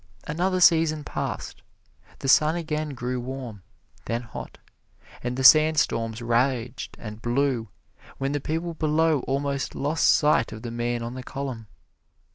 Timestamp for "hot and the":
4.23-5.43